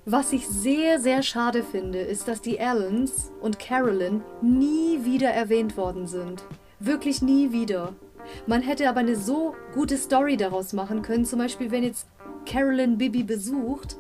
[0.05, 5.77] Was ich sehr, sehr schade finde, ist, dass die Allens und Carolyn nie wieder erwähnt
[5.77, 6.45] worden sind.
[6.81, 7.95] Wirklich nie wieder.
[8.47, 12.07] Man hätte aber eine so gute Story daraus machen können, zum Beispiel wenn jetzt
[12.47, 13.97] Carolyn Bibi besucht.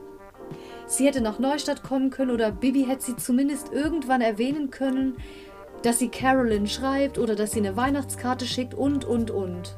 [0.86, 5.16] Sie hätte nach Neustadt kommen können oder Bibi hätte sie zumindest irgendwann erwähnen können,
[5.82, 9.76] dass sie Carolyn schreibt oder dass sie eine Weihnachtskarte schickt und und und.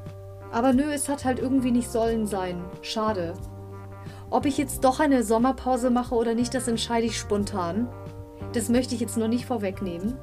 [0.53, 2.62] Aber nö, es hat halt irgendwie nicht sollen sein.
[2.83, 3.35] Schade.
[4.31, 7.89] Ob ich jetzt doch eine Sommerpause mache oder nicht, das entscheide ich spontan.
[8.53, 10.16] Das möchte ich jetzt noch nicht vorwegnehmen.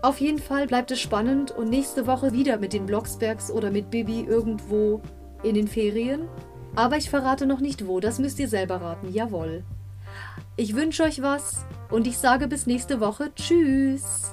[0.00, 3.90] Auf jeden Fall bleibt es spannend und nächste Woche wieder mit den Blocksbergs oder mit
[3.90, 5.02] Bibi irgendwo
[5.42, 6.28] in den Ferien.
[6.76, 9.64] Aber ich verrate noch nicht wo, das müsst ihr selber raten, jawohl.
[10.56, 13.32] Ich wünsche euch was und ich sage bis nächste Woche.
[13.34, 14.32] Tschüss!